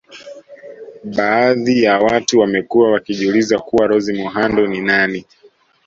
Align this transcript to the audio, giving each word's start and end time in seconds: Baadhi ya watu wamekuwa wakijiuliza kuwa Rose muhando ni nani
Baadhi 1.15 1.83
ya 1.83 1.99
watu 1.99 2.39
wamekuwa 2.39 2.91
wakijiuliza 2.91 3.59
kuwa 3.59 3.87
Rose 3.87 4.13
muhando 4.13 4.67
ni 4.67 4.81
nani 4.81 5.25